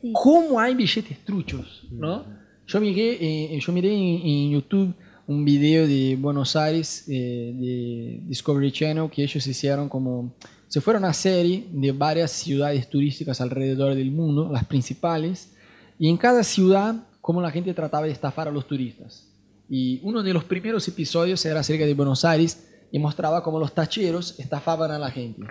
Sí. 0.00 0.10
¿Cómo 0.12 0.58
hay 0.60 0.74
billetes 0.74 1.24
truchos? 1.24 1.86
¿no? 1.90 2.24
Yo 2.66 2.80
miré, 2.80 3.18
eh, 3.54 3.58
yo 3.60 3.72
miré 3.72 3.88
en, 3.92 4.26
en 4.26 4.50
YouTube 4.50 4.94
un 5.26 5.44
video 5.44 5.86
de 5.86 6.16
Buenos 6.20 6.56
Aires, 6.56 7.04
eh, 7.08 7.52
de 7.54 8.20
Discovery 8.28 8.70
Channel, 8.72 9.08
que 9.10 9.22
ellos 9.22 9.46
hicieron 9.46 9.88
como... 9.88 10.34
Se 10.72 10.80
fueron 10.80 11.04
a 11.04 11.12
serie 11.12 11.68
de 11.70 11.92
varias 11.92 12.30
ciudades 12.30 12.88
turísticas 12.88 13.42
alrededor 13.42 13.94
del 13.94 14.10
mundo, 14.10 14.48
las 14.50 14.64
principales, 14.64 15.52
y 15.98 16.08
en 16.08 16.16
cada 16.16 16.42
ciudad, 16.42 17.08
cómo 17.20 17.42
la 17.42 17.50
gente 17.50 17.74
trataba 17.74 18.06
de 18.06 18.12
estafar 18.12 18.48
a 18.48 18.50
los 18.50 18.66
turistas. 18.66 19.28
Y 19.68 20.00
uno 20.02 20.22
de 20.22 20.32
los 20.32 20.44
primeros 20.44 20.88
episodios 20.88 21.44
era 21.44 21.60
acerca 21.60 21.84
de 21.84 21.92
Buenos 21.92 22.24
Aires 22.24 22.70
y 22.90 22.98
mostraba 22.98 23.42
cómo 23.42 23.58
los 23.58 23.74
tacheros 23.74 24.40
estafaban 24.40 24.90
a 24.92 24.98
la 24.98 25.10
gente. 25.10 25.42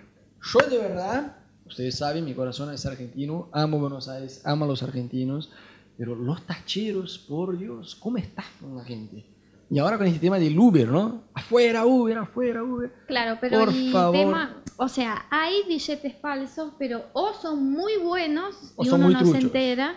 Yo 0.42 0.68
de 0.68 0.80
verdad, 0.80 1.38
ustedes 1.68 2.00
saben, 2.00 2.26
mi 2.26 2.34
corazón 2.34 2.74
es 2.74 2.84
argentino, 2.88 3.48
amo 3.52 3.78
Buenos 3.78 4.08
Aires, 4.08 4.42
amo 4.44 4.66
a 4.66 4.70
los 4.70 4.82
argentinos, 4.82 5.52
Pero 6.00 6.16
los 6.16 6.48
tacheros, 6.48 7.20
por 7.20 7.60
Dios, 7.60 7.94
¿cómo 7.94 8.18
estás 8.18 8.48
con 8.60 8.76
la 8.76 8.84
gente? 8.84 9.24
Y 9.72 9.80
ahora 9.80 9.98
con 9.98 10.06
este 10.06 10.20
tema 10.20 10.38
del 10.38 10.60
Uber, 10.60 10.88
¿no? 10.90 11.24
Afuera 11.34 11.86
Uber, 11.86 12.18
afuera 12.18 12.62
Uber. 12.62 12.92
Claro, 13.08 13.38
pero 13.40 13.60
Por 13.62 13.70
el 13.70 13.92
favor. 13.92 14.16
tema, 14.18 14.62
o 14.76 14.88
sea, 14.90 15.26
hay 15.30 15.54
billetes 15.68 16.14
falsos, 16.22 16.74
pero 16.78 17.06
o 17.14 17.34
son 17.34 17.72
muy 17.72 17.94
buenos 18.04 18.74
O 18.76 18.84
y 18.84 18.90
uno 18.90 19.10
no 19.10 19.20
truchos. 19.20 19.30
se 19.38 19.38
entera, 19.44 19.96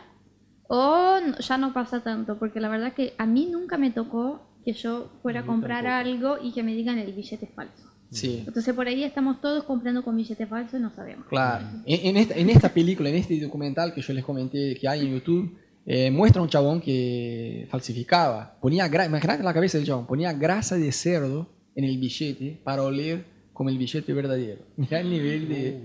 o 0.69 1.19
ya 1.41 1.59
no 1.59 1.73
pasa 1.75 2.03
tanto, 2.05 2.39
porque 2.39 2.61
la 2.61 2.69
verdad 2.69 2.93
que 2.95 3.15
a 3.19 3.27
mí 3.27 3.49
nunca 3.51 3.77
me 3.77 3.91
tocó 3.91 4.41
que 4.65 4.73
yo 4.75 5.11
fuera 5.23 5.41
a 5.41 5.47
comprar 5.47 5.87
algo 5.87 6.37
y 6.43 6.53
que 6.53 6.63
me 6.63 6.75
digan 6.75 6.99
el 6.99 7.13
billete 7.13 7.45
es 7.47 7.53
falso. 7.55 7.91
Sí. 8.11 8.45
Entonces 8.47 8.73
por 8.75 8.87
ahí 8.87 9.03
estamos 9.03 9.41
todos 9.41 9.65
comprando 9.65 10.05
con 10.05 10.17
billetes 10.17 10.49
falsos 10.49 10.79
y 10.79 10.83
no 10.83 10.91
sabemos. 10.95 11.27
Claro. 11.27 11.67
En, 11.85 12.07
en 12.11 12.17
esta, 12.17 12.35
en 12.37 12.49
esta 12.49 12.69
película, 12.69 13.09
en 13.09 13.17
este 13.17 13.41
documental 13.41 13.93
que 13.93 14.01
yo 14.03 14.13
les 14.15 14.25
comenté 14.25 14.77
que 14.81 14.89
hay 14.89 15.01
en 15.01 15.15
YouTube, 15.15 15.59
eh, 15.87 16.11
muestra 16.11 16.41
un 16.43 16.49
chabón 16.49 16.81
que 16.81 17.67
falsificaba. 17.71 18.59
Ponía 18.61 18.87
imagínate 18.87 19.43
la 19.43 19.53
cabeza 19.55 19.79
del 19.79 19.87
chabón, 19.87 20.07
ponía 20.07 20.33
grasa 20.33 20.77
de 20.77 20.91
cerdo 20.93 21.49
en 21.75 21.85
el 21.85 21.99
billete 21.99 22.61
para 22.65 22.83
oler 22.83 23.25
como 23.53 23.69
el 23.71 23.79
billete 23.79 24.13
verdadero. 24.13 24.63
Mira 24.77 25.01
el 25.01 25.11
nivel 25.11 25.49
de 25.49 25.81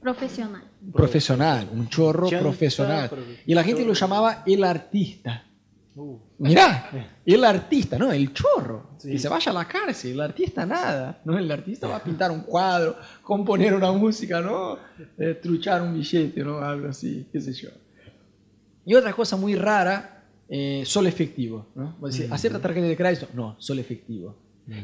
Profesional. 0.00 0.62
profesional, 0.92 1.68
un 1.72 1.88
chorro 1.88 2.28
Chanta 2.28 2.42
profesional. 2.44 3.10
profe- 3.10 3.40
Y 3.46 3.54
la 3.54 3.64
gente 3.64 3.84
lo 3.84 3.92
llamaba 3.92 4.42
el 4.46 4.62
artista. 4.62 5.42
Uh, 5.96 6.18
Mirá, 6.38 6.90
el 7.24 7.42
artista, 7.42 7.98
no, 7.98 8.12
el 8.12 8.32
chorro. 8.32 8.90
Sí. 8.98 9.12
Que 9.12 9.18
se 9.18 9.28
vaya 9.28 9.50
a 9.50 9.54
la 9.54 9.66
cárcel, 9.66 10.12
el 10.12 10.20
artista 10.20 10.64
nada. 10.66 11.22
¿no? 11.24 11.36
El 11.38 11.50
artista 11.50 11.88
va 11.88 11.96
a 11.96 12.04
pintar 12.04 12.30
un 12.30 12.42
cuadro, 12.42 12.96
componer 13.22 13.74
una 13.74 13.90
música, 13.92 14.40
¿no? 14.42 14.78
Eh, 15.18 15.38
truchar 15.42 15.80
un 15.82 15.94
billete, 15.94 16.44
¿no? 16.44 16.58
Algo 16.58 16.88
así, 16.88 17.26
qué 17.32 17.40
sé 17.40 17.52
yo. 17.54 17.70
Y 18.86 18.94
otra 18.94 19.12
cosa 19.12 19.36
muy 19.36 19.54
rara, 19.56 20.24
eh, 20.48 20.84
solo 20.86 21.08
efectivo, 21.08 21.66
¿no? 21.74 21.96
Vos 22.00 22.14
decís, 22.16 22.30
¿acepta 22.32 22.58
tarjeta 22.60 22.86
de 22.86 22.96
crédito? 22.96 23.26
No, 23.34 23.56
solo 23.58 23.80
efectivo. 23.80 24.34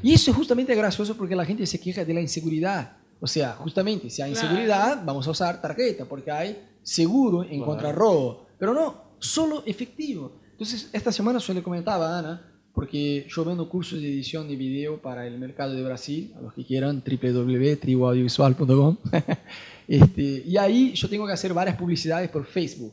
Y 0.02 0.12
eso 0.12 0.30
es 0.32 0.36
justamente 0.36 0.74
gracioso 0.74 1.16
porque 1.16 1.34
la 1.34 1.44
gente 1.44 1.64
se 1.66 1.80
queja 1.80 2.04
de 2.04 2.12
la 2.12 2.20
inseguridad. 2.20 2.96
O 3.20 3.26
sea, 3.26 3.52
justamente, 3.54 4.10
si 4.10 4.20
hay 4.22 4.32
Claro. 4.32 4.48
inseguridad, 4.48 5.02
vamos 5.04 5.26
a 5.26 5.30
usar 5.30 5.60
tarjeta 5.62 6.04
porque 6.04 6.30
hay 6.30 6.60
seguro 6.82 7.44
en 7.44 7.62
contra 7.62 7.92
robo. 7.92 8.46
Pero 8.58 8.74
no, 8.74 9.02
solo 9.20 9.62
efectivo. 9.66 10.32
Entonces, 10.52 10.90
esta 10.92 11.10
semana 11.12 11.38
yo 11.38 11.54
le 11.54 11.62
comentaba 11.62 12.14
a 12.16 12.18
Ana, 12.18 12.48
porque 12.74 13.26
yo 13.28 13.44
vendo 13.44 13.68
cursos 13.68 14.00
de 14.00 14.08
edición 14.08 14.48
de 14.48 14.56
video 14.56 15.00
para 15.00 15.26
el 15.26 15.38
mercado 15.38 15.74
de 15.74 15.82
Brasil, 15.84 16.32
a 16.36 16.40
los 16.40 16.52
que 16.54 16.64
quieran, 16.64 17.02
www.tribuaudiovisual.com. 17.04 18.96
este, 19.88 20.42
y 20.46 20.56
ahí 20.56 20.92
yo 20.94 21.08
tengo 21.08 21.26
que 21.26 21.32
hacer 21.32 21.52
varias 21.54 21.76
publicidades 21.76 22.30
por 22.30 22.44
Facebook. 22.46 22.92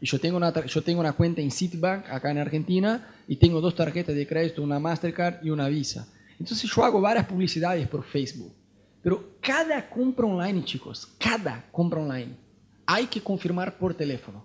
Y 0.00 0.06
yo 0.06 0.18
tengo, 0.20 0.36
una, 0.36 0.52
yo 0.66 0.82
tengo 0.82 1.00
una 1.00 1.12
cuenta 1.12 1.40
en 1.40 1.50
Citibank 1.50 2.08
acá 2.10 2.30
en 2.30 2.38
Argentina 2.38 3.06
y 3.26 3.36
tengo 3.36 3.60
dos 3.60 3.74
tarjetas 3.74 4.14
de 4.14 4.26
crédito, 4.26 4.62
una 4.62 4.78
Mastercard 4.78 5.44
y 5.44 5.50
una 5.50 5.68
Visa. 5.68 6.06
Entonces 6.38 6.70
yo 6.70 6.84
hago 6.84 7.00
varias 7.00 7.26
publicidades 7.26 7.88
por 7.88 8.04
Facebook. 8.04 8.52
Pero 9.02 9.36
cada 9.40 9.88
compra 9.88 10.26
online, 10.26 10.64
chicos, 10.64 11.06
cada 11.18 11.64
compra 11.70 12.00
online, 12.00 12.36
hay 12.84 13.06
que 13.06 13.20
confirmar 13.22 13.78
por 13.78 13.94
teléfono. 13.94 14.44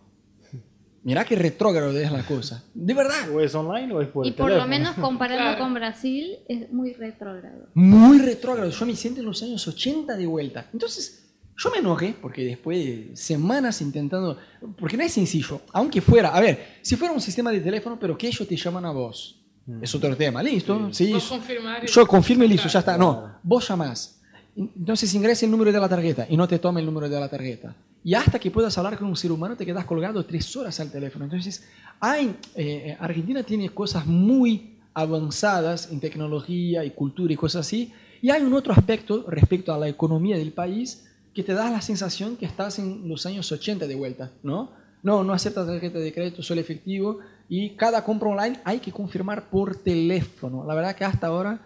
Mirá 1.04 1.26
qué 1.26 1.36
retrógrado 1.36 1.98
es 1.98 2.12
la 2.12 2.24
cosa. 2.24 2.64
De 2.76 2.94
verdad. 2.94 3.28
¿O 3.34 3.40
es 3.42 3.56
online 3.56 3.92
o 3.92 4.02
es 4.02 4.08
por 4.10 4.26
y 4.28 4.32
por 4.34 4.52
lo 4.52 4.68
menos 4.68 4.94
comparando 4.96 5.44
Claro. 5.44 5.58
con 5.64 5.74
Brasil 5.74 6.38
es 6.48 6.72
muy 6.72 6.94
retrógrado. 6.94 7.70
Muy 7.74 8.20
retrógrado. 8.20 8.70
Yo 8.70 8.86
me 8.86 8.96
siento 8.96 9.20
en 9.20 9.26
los 9.26 9.42
años 9.42 9.68
80 9.68 10.16
de 10.16 10.28
vuelta. 10.28 10.70
Entonces, 10.72 11.31
yo 11.64 11.70
me 11.70 11.78
enojé 11.78 12.16
porque 12.20 12.44
después 12.46 12.78
de 12.84 13.12
semanas 13.16 13.82
intentando. 13.82 14.38
Porque 14.80 14.98
no 14.98 15.04
es 15.04 15.12
sencillo. 15.14 15.62
Aunque 15.74 16.02
fuera. 16.02 16.30
A 16.30 16.40
ver, 16.40 16.78
si 16.82 16.96
fuera 16.96 17.14
un 17.14 17.22
sistema 17.22 17.52
de 17.52 17.60
teléfono, 17.60 17.98
pero 18.00 18.18
que 18.18 18.28
ellos 18.28 18.48
te 18.48 18.56
llaman 18.56 18.86
a 18.86 18.92
vos. 18.92 19.38
Es 19.82 19.94
otro 19.94 20.16
tema. 20.18 20.42
Listo. 20.42 20.90
Sí. 20.92 21.14
Y- 21.14 21.88
Yo 21.88 22.08
confirmo 22.08 22.44
y 22.44 22.48
listo, 22.48 22.68
ya 22.68 22.80
está. 22.80 22.98
No, 22.98 23.36
vos 23.44 23.68
llamás. 23.68 24.20
Entonces 24.56 25.14
ingresa 25.14 25.46
el 25.46 25.52
número 25.52 25.72
de 25.72 25.80
la 25.80 25.88
tarjeta 25.88 26.26
y 26.30 26.36
no 26.36 26.48
te 26.48 26.58
toma 26.60 26.80
el 26.80 26.86
número 26.86 27.08
de 27.08 27.20
la 27.20 27.30
tarjeta. 27.30 27.76
Y 28.04 28.16
hasta 28.16 28.40
que 28.40 28.50
puedas 28.50 28.76
hablar 28.78 28.98
con 28.98 29.08
un 29.08 29.16
ser 29.16 29.32
humano 29.32 29.56
te 29.56 29.66
quedas 29.66 29.86
colgado 29.86 30.26
tres 30.26 30.54
horas 30.56 30.80
al 30.80 30.92
teléfono. 30.92 31.26
Entonces, 31.26 31.64
hay, 32.00 32.36
eh, 32.56 32.98
Argentina 33.00 33.44
tiene 33.44 33.70
cosas 33.70 34.06
muy 34.08 34.78
avanzadas 34.94 35.90
en 35.92 36.00
tecnología 36.00 36.84
y 36.84 36.92
cultura 36.92 37.32
y 37.32 37.36
cosas 37.36 37.66
así. 37.68 37.94
Y 38.22 38.30
hay 38.32 38.42
un 38.42 38.54
otro 38.54 38.74
aspecto 38.74 39.26
respecto 39.30 39.74
a 39.74 39.78
la 39.78 39.88
economía 39.88 40.38
del 40.38 40.52
país 40.52 41.08
que 41.34 41.44
te 41.44 41.54
da 41.54 41.70
la 41.70 41.82
sensación 41.82 42.36
que 42.36 42.46
estás 42.46 42.80
en 42.80 43.08
los 43.08 43.26
años 43.26 43.52
80 43.52 43.88
de 43.88 43.96
vuelta, 43.96 44.32
¿no? 44.44 44.72
No, 45.04 45.24
no 45.24 45.34
aceptas 45.34 45.66
tarjeta 45.66 46.00
de 46.00 46.14
crédito, 46.14 46.44
solo 46.44 46.62
efectivo. 46.62 47.20
Y 47.50 47.72
cada 47.72 48.04
compra 48.04 48.30
online 48.30 48.60
hay 48.64 48.80
que 48.80 48.92
confirmar 48.92 49.50
por 49.50 49.76
teléfono. 49.76 50.66
La 50.66 50.76
verdad 50.76 50.96
que 50.96 51.06
hasta 51.06 51.28
ahora 51.28 51.60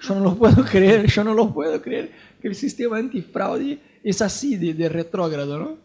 yo 0.00 0.14
no 0.14 0.20
lo 0.20 0.34
puedo 0.38 0.64
creer, 0.64 1.06
yo 1.06 1.24
no 1.24 1.34
lo 1.34 1.52
puedo 1.52 1.80
creer 1.80 2.12
que 2.40 2.48
el 2.48 2.54
sistema 2.54 2.98
antifraude 2.98 3.80
es 4.02 4.20
así 4.20 4.56
de, 4.56 4.74
de 4.74 4.88
retrógrado, 4.88 5.58
¿no? 5.58 5.78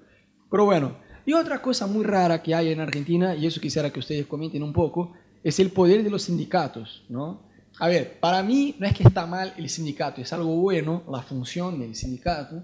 Pero 0.50 0.66
bueno, 0.66 0.98
y 1.26 1.34
otra 1.34 1.62
cosa 1.62 1.88
muy 1.88 2.04
rara 2.06 2.42
que 2.42 2.56
hay 2.56 2.72
en 2.72 2.80
Argentina, 2.80 3.36
y 3.36 3.46
eso 3.46 3.60
quisiera 3.60 3.92
que 3.92 4.00
ustedes 4.00 4.26
comenten 4.26 4.64
un 4.64 4.74
poco, 4.74 5.14
es 5.44 5.60
el 5.60 5.72
poder 5.72 6.04
de 6.04 6.10
los 6.10 6.24
sindicatos, 6.24 7.04
¿no? 7.10 7.42
A 7.80 7.88
ver, 7.88 8.20
para 8.20 8.42
mí 8.42 8.76
no 8.80 8.88
es 8.88 8.94
que 8.94 9.04
está 9.04 9.26
mal 9.26 9.54
el 9.58 9.70
sindicato, 9.70 10.22
es 10.22 10.34
algo 10.34 10.56
bueno 10.56 11.04
la 11.12 11.22
función 11.22 11.80
del 11.80 11.96
sindicato, 11.96 12.64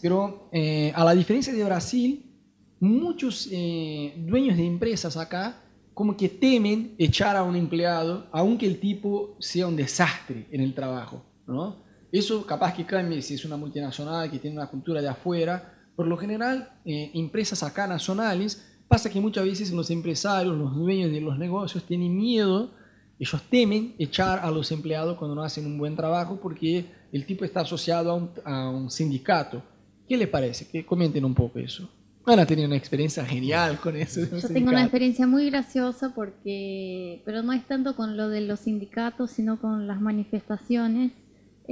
pero 0.00 0.48
eh, 0.52 0.92
a 0.94 1.04
la 1.04 1.14
diferencia 1.14 1.52
de 1.52 1.64
Brasil, 1.64 2.26
muchos 2.80 3.48
eh, 3.50 4.14
dueños 4.26 4.56
de 4.56 4.66
empresas 4.66 5.16
acá 5.16 5.62
como 5.92 6.16
que 6.16 6.28
temen 6.28 6.94
echar 6.98 7.36
a 7.36 7.42
un 7.42 7.56
empleado, 7.56 8.26
aunque 8.32 8.66
el 8.66 8.80
tipo 8.80 9.36
sea 9.38 9.66
un 9.66 9.76
desastre 9.76 10.46
en 10.50 10.62
el 10.62 10.74
trabajo, 10.74 11.22
¿no? 11.46 11.76
Eso 12.10 12.44
capaz 12.46 12.74
que 12.74 12.86
cambie 12.86 13.22
si 13.22 13.34
es 13.34 13.44
una 13.44 13.56
multinacional 13.56 14.30
que 14.30 14.38
tiene 14.38 14.56
una 14.56 14.66
cultura 14.66 15.00
de 15.00 15.08
afuera. 15.08 15.74
Por 15.94 16.06
lo 16.06 16.16
general, 16.16 16.72
eh, 16.84 17.10
empresas 17.14 17.62
acá 17.62 17.86
nacionales, 17.86 18.66
pasa 18.88 19.10
que 19.10 19.20
muchas 19.20 19.44
veces 19.44 19.70
los 19.70 19.90
empresarios, 19.90 20.56
los 20.56 20.74
dueños 20.74 21.12
de 21.12 21.20
los 21.20 21.38
negocios 21.38 21.84
tienen 21.84 22.16
miedo, 22.16 22.70
ellos 23.18 23.42
temen 23.50 23.94
echar 23.98 24.40
a 24.40 24.50
los 24.50 24.72
empleados 24.72 25.18
cuando 25.18 25.34
no 25.34 25.42
hacen 25.42 25.66
un 25.66 25.76
buen 25.76 25.94
trabajo 25.94 26.40
porque 26.40 26.86
el 27.12 27.26
tipo 27.26 27.44
está 27.44 27.60
asociado 27.60 28.10
a 28.10 28.14
un, 28.14 28.30
a 28.44 28.70
un 28.70 28.90
sindicato. 28.90 29.62
¿Qué 30.08 30.16
le 30.16 30.26
parece? 30.26 30.68
Que 30.68 30.84
comenten 30.84 31.24
un 31.24 31.34
poco 31.34 31.58
eso. 31.58 31.88
Ana 32.26 32.46
tenía 32.46 32.66
una 32.66 32.76
experiencia 32.76 33.24
genial 33.24 33.78
con 33.80 33.96
eso. 33.96 34.20
Yo 34.20 34.48
tengo 34.48 34.70
una 34.70 34.82
experiencia 34.82 35.26
muy 35.26 35.48
graciosa 35.50 36.14
porque, 36.14 37.22
pero 37.24 37.42
no 37.42 37.52
es 37.52 37.64
tanto 37.66 37.96
con 37.96 38.16
lo 38.16 38.28
de 38.28 38.42
los 38.42 38.60
sindicatos, 38.60 39.30
sino 39.30 39.60
con 39.60 39.86
las 39.86 40.00
manifestaciones 40.00 41.12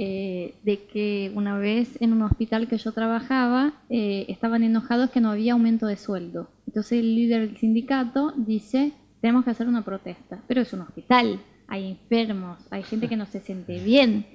eh, 0.01 0.55
de 0.63 0.85
que 0.85 1.31
una 1.35 1.57
vez 1.57 2.01
en 2.01 2.13
un 2.13 2.21
hospital 2.21 2.67
que 2.67 2.77
yo 2.77 2.93
trabajaba 2.93 3.73
eh, 3.89 4.25
estaban 4.29 4.63
enojados 4.63 5.09
que 5.11 5.19
no 5.19 5.31
había 5.31 5.53
aumento 5.53 5.87
de 5.87 5.97
sueldo. 5.97 6.49
Entonces 6.67 6.99
el 6.99 7.15
líder 7.15 7.47
del 7.47 7.57
sindicato 7.57 8.33
dice, 8.37 8.93
tenemos 9.21 9.43
que 9.43 9.51
hacer 9.51 9.67
una 9.67 9.83
protesta, 9.83 10.41
pero 10.47 10.61
es 10.61 10.71
un 10.71 10.81
hospital, 10.81 11.41
hay 11.67 11.91
enfermos, 11.91 12.59
hay 12.71 12.83
gente 12.83 13.09
que 13.09 13.17
no 13.17 13.25
se 13.25 13.41
siente 13.41 13.83
bien, 13.83 14.25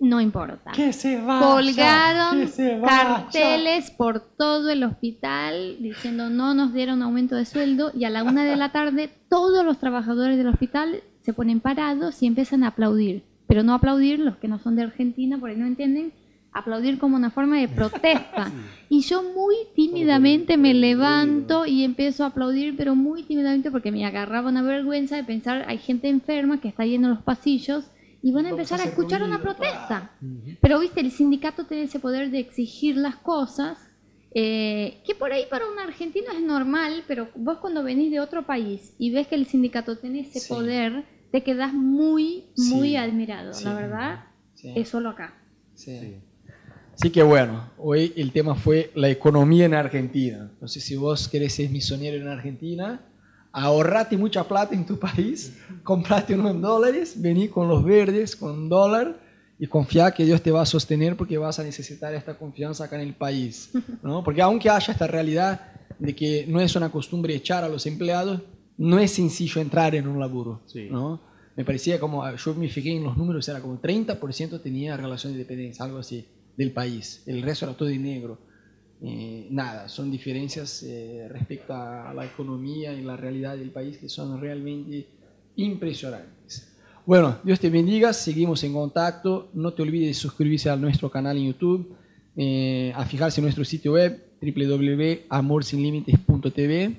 no 0.00 0.20
importa. 0.20 0.72
Que 0.72 0.92
se 0.92 1.20
vaya, 1.20 1.46
Colgaron 1.46 2.40
que 2.40 2.46
se 2.48 2.78
vaya. 2.78 3.26
carteles 3.30 3.90
por 3.90 4.20
todo 4.20 4.70
el 4.70 4.82
hospital 4.82 5.76
diciendo 5.80 6.30
no 6.30 6.54
nos 6.54 6.72
dieron 6.72 7.02
aumento 7.02 7.36
de 7.36 7.44
sueldo 7.44 7.92
y 7.94 8.04
a 8.04 8.10
la 8.10 8.22
una 8.24 8.44
de 8.44 8.56
la 8.56 8.72
tarde 8.72 9.10
todos 9.28 9.64
los 9.64 9.78
trabajadores 9.78 10.36
del 10.38 10.48
hospital 10.48 11.02
se 11.20 11.32
ponen 11.32 11.60
parados 11.60 12.22
y 12.22 12.26
empiezan 12.26 12.64
a 12.64 12.68
aplaudir. 12.68 13.24
Pero 13.46 13.62
no 13.62 13.74
aplaudir 13.74 14.18
los 14.20 14.36
que 14.36 14.48
no 14.48 14.58
son 14.58 14.76
de 14.76 14.82
Argentina, 14.82 15.36
por 15.36 15.50
ahí 15.50 15.56
no 15.56 15.66
entienden, 15.66 16.12
aplaudir 16.52 16.98
como 16.98 17.16
una 17.16 17.30
forma 17.30 17.58
de 17.58 17.68
protesta. 17.68 18.50
Y 18.92 19.02
yo 19.02 19.22
muy 19.22 19.54
tímidamente 19.76 20.56
me 20.56 20.74
levanto 20.74 21.64
y 21.64 21.84
empiezo 21.84 22.24
a 22.24 22.28
aplaudir, 22.28 22.76
pero 22.76 22.96
muy 22.96 23.22
tímidamente 23.22 23.70
porque 23.70 23.92
me 23.92 24.04
agarraba 24.04 24.48
una 24.48 24.62
vergüenza 24.62 25.14
de 25.14 25.22
pensar, 25.22 25.64
hay 25.68 25.78
gente 25.78 26.08
enferma 26.08 26.60
que 26.60 26.66
está 26.66 26.84
yendo 26.84 27.06
en 27.06 27.14
los 27.14 27.22
pasillos 27.22 27.84
y 28.22 28.32
van 28.32 28.46
a 28.46 28.50
Vamos 28.50 28.60
empezar 28.60 28.80
a 28.80 28.84
escuchar 28.90 29.22
una 29.22 29.40
protesta. 29.40 30.12
Pero 30.60 30.78
viste, 30.80 31.00
el 31.00 31.10
sindicato 31.10 31.64
tiene 31.64 31.84
ese 31.84 31.98
poder 32.00 32.30
de 32.30 32.38
exigir 32.38 32.96
las 32.96 33.16
cosas, 33.16 33.78
eh, 34.32 35.00
que 35.06 35.14
por 35.14 35.32
ahí 35.32 35.44
para 35.50 35.66
un 35.68 35.78
argentino 35.78 36.30
es 36.32 36.40
normal, 36.40 37.02
pero 37.08 37.28
vos 37.34 37.58
cuando 37.58 37.82
venís 37.82 38.10
de 38.10 38.20
otro 38.20 38.46
país 38.46 38.92
y 38.98 39.10
ves 39.10 39.26
que 39.26 39.34
el 39.34 39.46
sindicato 39.46 39.96
tiene 39.98 40.20
ese 40.20 40.38
Sí. 40.40 40.48
poder, 40.52 41.04
te 41.32 41.42
quedás 41.42 41.72
muy, 41.72 42.44
muy 42.56 42.90
Sí, 42.90 42.96
admirado. 42.96 43.52
sí. 43.52 43.64
La 43.64 43.74
verdad, 43.74 44.24
Sí. 44.54 44.72
es 44.76 44.88
solo 44.88 45.08
acá. 45.10 45.34
Sí. 45.74 46.16
Así 46.94 47.10
que 47.10 47.22
bueno, 47.22 47.70
hoy 47.78 48.12
el 48.16 48.30
tema 48.30 48.54
fue 48.54 48.90
la 48.94 49.08
economía 49.08 49.64
en 49.64 49.72
Argentina. 49.74 50.50
Entonces, 50.52 50.84
si 50.84 50.96
vos 50.96 51.28
querés 51.28 51.54
ser 51.54 51.70
misionero 51.70 52.18
en 52.18 52.28
Argentina, 52.28 53.00
ahorrate 53.52 54.16
mucha 54.16 54.44
plata 54.46 54.74
en 54.74 54.86
tu 54.86 54.98
país, 54.98 55.56
comprate 55.82 56.34
unos 56.34 56.60
dólares, 56.60 57.14
vení 57.20 57.48
con 57.48 57.68
los 57.68 57.84
verdes, 57.84 58.36
con 58.36 58.68
dólar 58.68 59.18
y 59.58 59.66
confía 59.66 60.10
que 60.12 60.24
Dios 60.24 60.40
te 60.42 60.50
va 60.50 60.62
a 60.62 60.66
sostener 60.66 61.16
porque 61.16 61.36
vas 61.36 61.58
a 61.58 61.64
necesitar 61.64 62.14
esta 62.14 62.38
confianza 62.38 62.84
acá 62.84 62.96
en 62.96 63.08
el 63.08 63.14
país. 63.14 63.70
¿no? 64.02 64.22
Porque 64.24 64.40
aunque 64.42 64.70
haya 64.70 64.92
esta 64.92 65.06
realidad 65.06 65.60
de 65.98 66.14
que 66.14 66.46
no 66.48 66.60
es 66.60 66.74
una 66.76 66.90
costumbre 66.90 67.34
echar 67.34 67.62
a 67.64 67.68
los 67.68 67.84
empleados, 67.86 68.40
no 68.78 68.98
es 68.98 69.10
sencillo 69.10 69.60
entrar 69.60 69.94
en 69.94 70.06
un 70.08 70.18
laburo, 70.18 70.62
Sí. 70.66 70.88
¿no? 70.90 71.20
Me 71.56 71.64
parecía 71.64 72.00
como, 72.00 72.24
yo 72.36 72.54
me 72.54 72.68
fijé 72.70 72.92
en 72.96 73.02
los 73.02 73.16
números, 73.18 73.46
era 73.48 73.60
como 73.60 73.78
30% 73.78 74.62
tenía 74.62 74.96
relación 74.96 75.32
de 75.34 75.40
dependencia, 75.40 75.84
algo 75.84 75.98
así, 75.98 76.26
del 76.56 76.72
país. 76.72 77.22
El 77.26 77.42
resto 77.42 77.66
era 77.66 77.74
todo 77.76 77.88
en 77.90 78.02
negro. 78.02 78.38
Eh, 79.02 79.46
nada, 79.50 79.88
son 79.88 80.10
diferencias 80.10 80.82
eh, 80.82 81.26
respecto 81.30 81.72
a 81.72 82.12
la 82.14 82.26
economía 82.26 82.92
y 82.92 83.00
la 83.02 83.16
realidad 83.16 83.56
del 83.56 83.70
país 83.70 83.96
que 83.96 84.10
son 84.10 84.38
realmente 84.40 85.06
impresionantes. 85.56 86.70
Bueno, 87.06 87.38
Dios 87.42 87.58
te 87.58 87.70
bendiga, 87.70 88.12
seguimos 88.12 88.62
en 88.62 88.74
contacto. 88.74 89.48
No 89.54 89.72
te 89.72 89.80
olvides 89.82 90.08
de 90.08 90.14
suscribirse 90.14 90.68
a 90.68 90.76
nuestro 90.76 91.10
canal 91.10 91.38
en 91.38 91.46
YouTube, 91.46 91.96
eh, 92.36 92.92
a 92.94 93.06
fijarse 93.06 93.40
en 93.40 93.44
nuestro 93.44 93.64
sitio 93.64 93.94
web 93.94 94.22
www.amorsinlimites.tv 94.40 96.96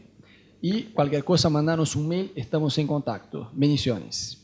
y 0.62 0.84
cualquier 0.84 1.24
cosa, 1.24 1.50
mandanos 1.50 1.96
un 1.96 2.08
mail, 2.08 2.32
estamos 2.36 2.78
en 2.78 2.86
contacto. 2.88 3.50
Bendiciones. 3.54 4.41